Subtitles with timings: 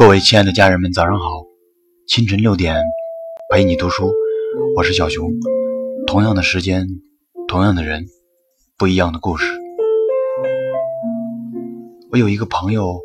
[0.00, 1.44] 各位亲爱的家人们，早上好！
[2.06, 2.74] 清晨六点，
[3.50, 4.10] 陪你读书，
[4.74, 5.30] 我是小熊。
[6.06, 6.86] 同样的时间，
[7.46, 8.06] 同样的人，
[8.78, 9.44] 不一样的故事。
[12.10, 12.98] 我有一个朋友，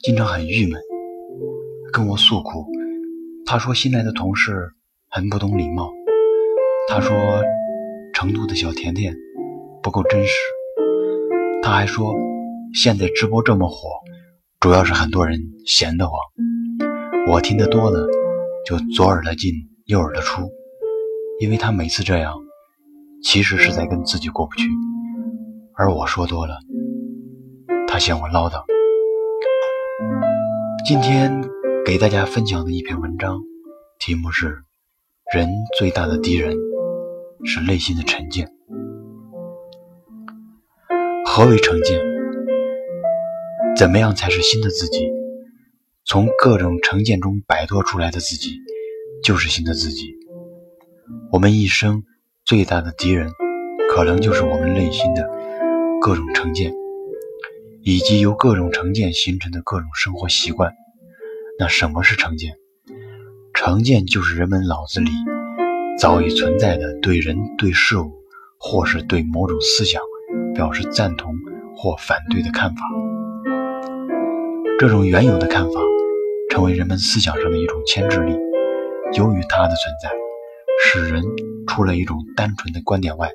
[0.00, 0.82] 经常很郁闷，
[1.92, 2.66] 跟我诉苦。
[3.46, 4.72] 他说新来的同事
[5.08, 5.88] 很不懂礼貌。
[6.88, 7.16] 他说
[8.12, 9.14] 成都的小甜甜
[9.84, 10.32] 不够真实。
[11.62, 12.12] 他还说
[12.74, 13.88] 现在直播这么火。
[14.60, 16.20] 主要是很多人闲得慌，
[17.32, 18.06] 我听得多了，
[18.66, 19.50] 就左耳的进
[19.86, 20.50] 右耳的出，
[21.40, 22.34] 因为他每次这样，
[23.22, 24.68] 其实是在跟自己过不去，
[25.78, 26.58] 而我说多了，
[27.88, 28.62] 他嫌我唠叨。
[30.86, 31.42] 今天
[31.82, 33.40] 给大家分享的一篇文章，
[33.98, 34.64] 题目是
[35.34, 36.54] “人最大的敌人
[37.46, 38.52] 是内心的成见”。
[41.24, 42.09] 何为成见？
[43.80, 45.10] 怎么样才是新的自己？
[46.04, 48.58] 从各种成见中摆脱出来的自己，
[49.24, 50.18] 就是新的自己。
[51.32, 52.02] 我们一生
[52.44, 53.30] 最大的敌人，
[53.90, 55.26] 可能就是我们内心的
[55.98, 56.74] 各种成见，
[57.82, 60.74] 以及由各种成见形成的各种生活习惯。
[61.58, 62.56] 那什么是成见？
[63.54, 65.10] 成见就是人们脑子里
[65.98, 68.12] 早已存在的对人、对事物，
[68.58, 70.02] 或是对某种思想
[70.54, 71.34] 表示赞同
[71.74, 72.82] 或反对的看法。
[74.80, 75.72] 这种原有的看法，
[76.48, 78.32] 成为人们思想上的一种牵制力。
[79.12, 80.10] 由于它的存在，
[80.82, 81.22] 使人
[81.66, 83.30] 除了一种单纯的观点外，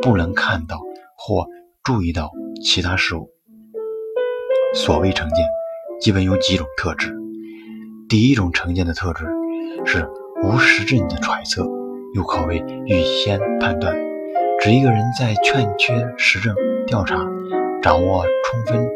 [0.00, 0.80] 不能看到
[1.18, 1.46] 或
[1.84, 2.30] 注意到
[2.64, 3.28] 其他事物。
[4.72, 5.44] 所谓成见，
[6.00, 7.14] 基本有几种特质。
[8.08, 9.26] 第一种成见的特质
[9.84, 10.08] 是
[10.42, 11.68] 无实证的揣测，
[12.14, 12.56] 又可谓
[12.86, 13.94] 预先判断，
[14.58, 16.56] 指一个人在欠缺实证
[16.86, 17.16] 调查、
[17.82, 18.88] 掌握充分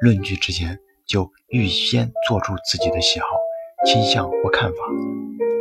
[0.00, 0.80] 论据之前。
[1.10, 3.26] 就预先做出自己的喜好、
[3.84, 4.76] 倾向或看法。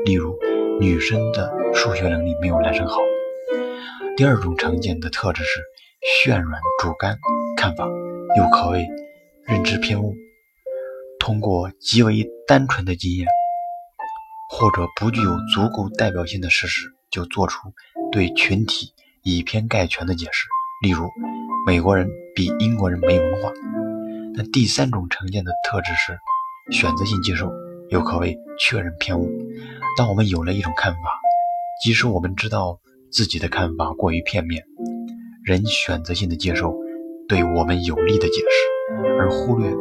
[0.06, 0.38] 例如，
[0.79, 3.00] 女生的数学能力没有男生好。
[4.16, 5.59] 第二种常见的特质是
[6.23, 6.46] 渲染
[6.84, 7.18] 主观
[7.57, 7.88] 看法，
[8.38, 8.88] 又可谓
[9.47, 10.13] 认知偏误。
[11.19, 13.28] 通过极为单纯的经验，
[14.52, 17.73] 或者不具有足够代表性的事实，就做出
[18.12, 20.47] 对群体以偏概全的解释。
[20.84, 21.09] 例如，
[21.66, 23.52] 美国人比英国人没文化。
[24.35, 26.17] 那第三种成见的特质是
[26.72, 27.51] 选择性接受，
[27.90, 29.29] 又可谓确认偏误。
[29.97, 31.00] 当我们有了一种看法，
[31.84, 32.79] 即使我们知道
[33.12, 34.63] 自己的看法过于片面，
[35.44, 36.73] 仍选择性的接受
[37.28, 39.72] 对我们有利的解释，而忽略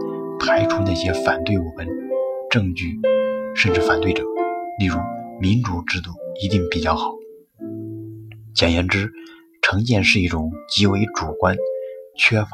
[0.40, 1.86] 排除那些反对我们
[2.50, 2.98] 证据
[3.54, 4.24] 甚至反对者。
[4.80, 4.98] 例如，
[5.40, 6.10] 民主制度
[6.42, 7.12] 一定比较好。
[8.54, 9.12] 简言之，
[9.60, 11.56] 成见是一种极为主观、
[12.16, 12.48] 缺乏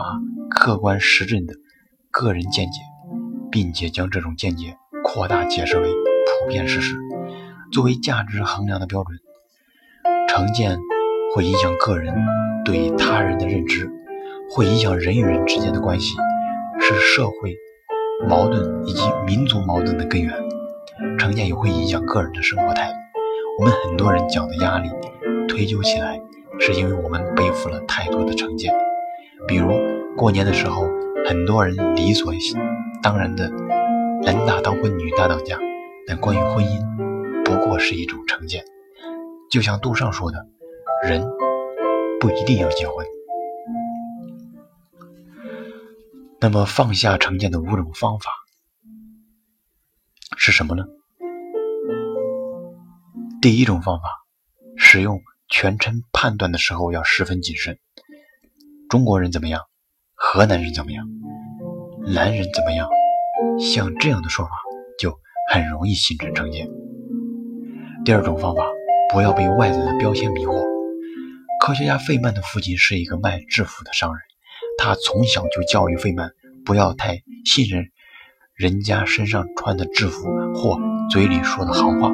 [0.51, 1.55] 客观实证的。
[2.15, 2.81] 个人见解，
[3.51, 6.97] 并且将这种见解扩大解释为普遍事实，
[7.73, 9.19] 作为价值衡量的标准。
[10.29, 10.79] 成见
[11.35, 12.15] 会影响个人
[12.65, 13.91] 对他人的认知，
[14.49, 16.15] 会影响人与人之间的关系，
[16.81, 17.57] 是社会
[18.29, 20.33] 矛盾以及民族矛盾的根源。
[21.19, 22.97] 成见也会影响个人的生活态度。
[23.59, 24.89] 我们很多人讲的压力，
[25.49, 26.21] 推究起来，
[26.61, 28.73] 是因为我们背负了太多的成见。
[29.49, 29.73] 比如
[30.17, 30.89] 过年的时候。
[31.27, 32.35] 很多人理所
[33.03, 33.49] 当然的
[34.23, 35.59] 男大当婚，女大当嫁，
[36.07, 38.65] 但关于婚姻，不过是一种成见。
[39.51, 40.47] 就像杜尚说的
[41.07, 41.27] ：“人
[42.21, 43.07] 不一定要结婚。”
[46.41, 48.31] 那么，放下成见的五种方法
[50.37, 50.85] 是什么呢？
[53.41, 54.05] 第一种方法，
[54.77, 57.79] 使用全称判断的时候要十分谨慎。
[58.91, 59.63] 中国人怎么样？
[60.17, 61.07] 河南人怎么样？
[62.15, 62.89] 男人怎么样？
[63.59, 64.51] 像这样的说法
[64.99, 65.19] 就
[65.53, 66.69] 很容易形成成见。
[68.05, 68.65] 第二种方法，
[69.13, 70.63] 不要被外在的标签迷惑。
[71.61, 74.21] 科学家费曼的父亲是一个卖制服的商人，
[74.79, 76.31] 他从小就教育费曼
[76.65, 77.87] 不要太信任
[78.55, 80.79] 人家身上穿的制服或
[81.11, 82.13] 嘴里说的行话。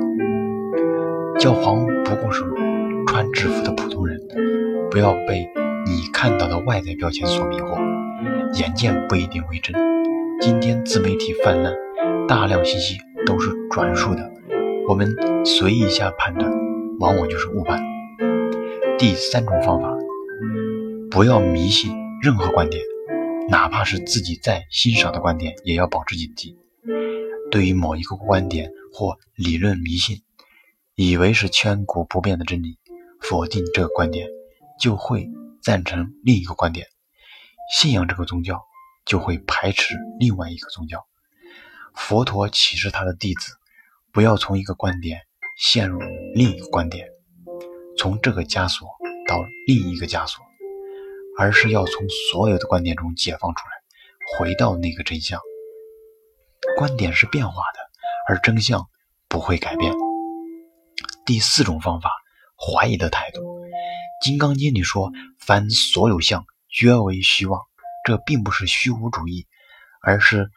[1.38, 2.44] 教皇不过是
[3.06, 4.18] 穿制服的普通人，
[4.90, 5.48] 不要被
[5.86, 7.78] 你看到的外在标签所迷惑。
[8.58, 9.74] 眼见不一定为真。
[10.40, 11.72] 今天自媒体泛滥，
[12.26, 14.32] 大量信息都是转述的，
[14.88, 16.50] 我们随意下判断，
[16.98, 17.80] 往往就是误判。
[18.98, 19.96] 第三种方法，
[21.10, 22.82] 不要迷信任何观点，
[23.48, 26.56] 哪怕是自己再欣赏的观点，也要保持警惕。
[27.50, 30.22] 对于某一个观点或理论迷信，
[30.96, 32.78] 以为是千古不变的真理，
[33.20, 34.26] 否定这个观点，
[34.80, 35.28] 就会
[35.62, 36.86] 赞成另一个观点。
[37.72, 38.62] 信仰这个宗教，
[39.04, 41.06] 就会排斥另外一个宗教。
[41.94, 43.52] 佛陀启示他的弟子，
[44.12, 45.20] 不要从一个观点
[45.56, 46.00] 陷入
[46.34, 47.08] 另一个观点，
[47.98, 48.88] 从这个枷锁
[49.28, 50.44] 到另一个枷锁，
[51.38, 55.40] 而是要从所有的观点中解放出来，回到那个真相。
[56.76, 57.80] 观点是变化的，
[58.28, 58.88] 而真相
[59.28, 59.92] 不会改变。
[61.26, 62.10] 第四种方法，
[62.56, 63.40] 怀疑的态度。
[64.20, 67.62] 《金刚经》里说：“凡所有相，皆为虚妄。”
[68.04, 69.46] 这并不是虚无主义，
[70.02, 70.50] 而是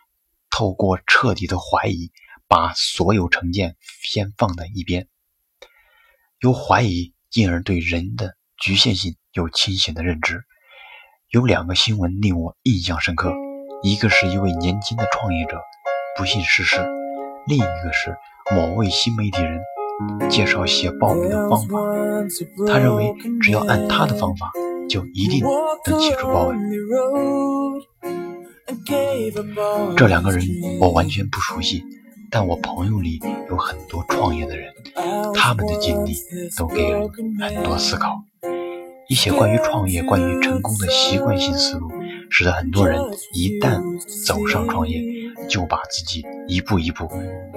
[0.50, 2.12] 透过彻底的怀疑，
[2.48, 5.08] 把所有成见先放在一边。
[6.40, 10.44] 由怀疑，进而对人的局限性有清醒的认知。
[11.30, 13.34] 有两个新闻令我印象深刻，
[13.82, 15.58] 一个是一位年轻的创业者。
[16.18, 16.78] 不幸逝世。
[17.48, 18.16] 另一个是
[18.54, 19.60] 某位新媒体人
[20.30, 21.78] 介绍写报文的方法，
[22.68, 24.52] 他认为只要按他的方法，
[24.90, 25.44] 就一定
[25.88, 26.60] 能写出报文。
[29.96, 30.44] 这两个人
[30.80, 31.84] 我完全不熟悉，
[32.32, 33.20] 但我朋友里
[33.50, 34.74] 有很多创业的人，
[35.34, 36.14] 他们的经历
[36.58, 38.24] 都给人很多思考。
[39.10, 41.92] 一些关于创业、关于成功的习惯性思路，
[42.36, 43.00] 使得很多人
[43.32, 43.80] 一旦
[44.26, 45.00] 走上创业，
[45.48, 47.08] 就把自己一步一步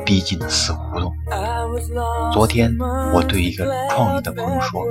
[0.05, 1.11] 逼进了死胡同。
[2.31, 2.71] 昨天
[3.15, 4.85] 我对一个创业的朋友说：“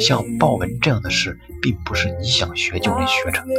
[0.00, 3.54] 像报文这样的事，并不是你想学就能学成的。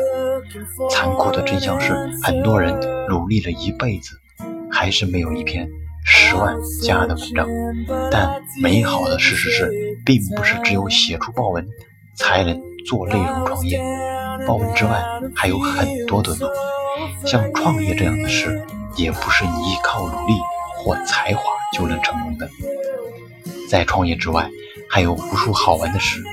[0.89, 1.93] 残酷的真相是，
[2.23, 2.73] 很多人
[3.09, 4.17] 努力了一辈子，
[4.71, 5.67] 还是没有一篇
[6.05, 7.45] 十万加的文章。
[8.09, 9.69] 但美好的事实是，
[10.05, 11.67] 并不是只有写出报文。”
[12.17, 12.57] 才能
[12.87, 13.77] 做内容创业，
[14.45, 15.03] 报恩之外
[15.35, 16.47] 还有很多的路。
[17.25, 18.65] 像创业这样的事，
[18.95, 20.33] 也不是你依靠努力
[20.77, 21.43] 或才华
[21.73, 22.49] 就能成功的。
[23.69, 24.49] 在创业之外，
[24.89, 26.23] 还有无数好玩的事。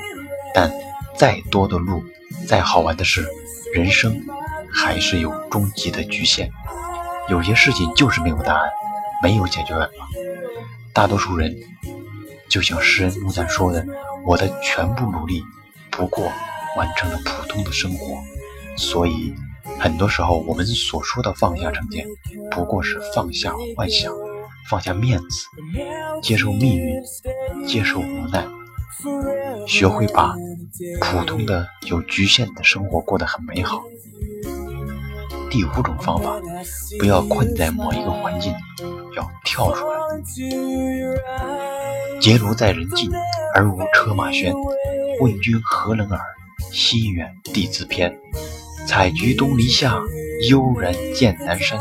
[0.54, 0.70] 但
[1.16, 2.04] 再多的路，
[2.46, 3.26] 再好玩的事，
[3.75, 4.22] 人生
[4.70, 6.50] 还是有终极的局限。
[7.28, 8.70] 有些事情就是没有答案，
[9.22, 10.06] 没有解决办法。
[10.93, 11.56] 大多数人，
[12.48, 13.84] 就像诗人木赞说的
[14.26, 15.43] ：“我的全部努力。”
[15.90, 16.31] 不过
[16.76, 18.19] 完成了普通的生活，
[18.76, 19.34] 所以
[19.78, 22.06] 很多时候我们所说的放下成见，
[22.50, 24.12] 不过是放下幻想，
[24.69, 25.46] 放下面子，
[26.22, 27.02] 接受命运，
[27.66, 28.46] 接受无奈，
[29.66, 30.34] 学会把
[31.00, 33.82] 普通的有局限的生活过得很美好。
[35.50, 36.40] 第五种方法，
[36.98, 38.54] 不要困在某一个环境，
[39.14, 39.98] 要跳出来。
[42.20, 43.10] 结庐在人境，
[43.54, 44.54] 而无车马喧。
[45.20, 46.19] 问君何能尔？
[46.70, 48.14] 心远地自偏。
[48.87, 49.99] 采菊东篱下，
[50.49, 51.79] 悠然见南山。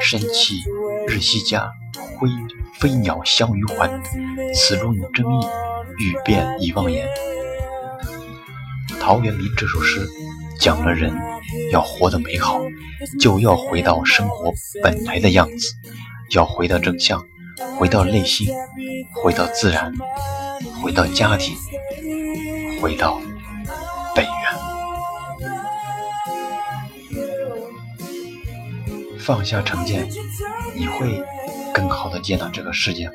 [0.00, 0.60] 升气
[1.08, 2.28] 日夕佳，飞
[2.78, 3.90] 飞鸟相与还。
[4.54, 5.46] 此中有真意，
[5.98, 7.08] 欲辨已忘言。
[9.00, 10.06] 陶渊明这首诗
[10.58, 11.14] 讲了人
[11.72, 12.60] 要活得美好，
[13.18, 14.52] 就要回到生活
[14.82, 15.72] 本来的样子，
[16.30, 17.24] 要回到真相，
[17.78, 18.48] 回到内心，
[19.14, 19.92] 回到自然，
[20.82, 21.56] 回到家庭。
[22.82, 23.20] 回到
[29.26, 30.08] 放下成见，
[30.72, 31.20] 你会
[31.74, 33.14] 更好的接纳这个世界吗？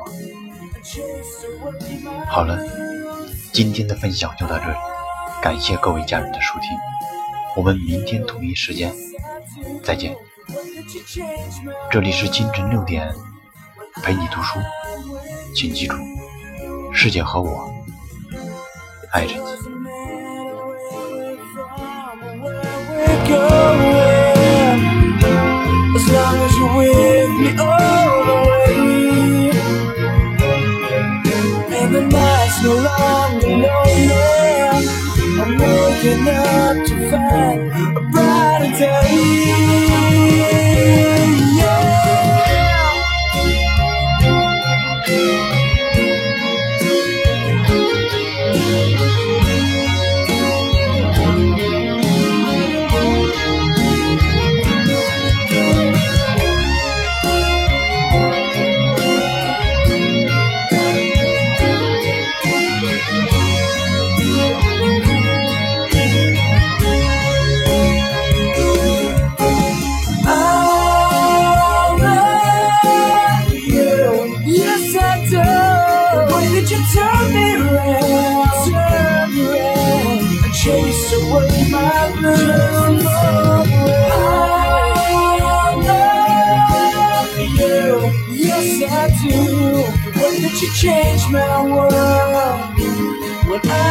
[2.28, 2.60] 好了，
[3.54, 4.76] 今天的分享就到这里，
[5.42, 6.68] 感谢各位家人的收听，
[7.56, 8.94] 我们明天同一时间
[9.82, 10.14] 再见。
[11.90, 13.10] 这里是清晨六点
[14.04, 14.60] 陪你读书，
[15.56, 15.96] 请记住，
[16.92, 17.74] 世界和我。
[19.14, 19.42] 爱着你。
[36.12, 36.51] enough.
[80.64, 83.06] chase away my blues.
[83.06, 83.16] I
[85.88, 87.90] love you,
[88.32, 89.38] yes I do.
[90.12, 92.78] The way that you changed my world
[93.50, 93.91] when I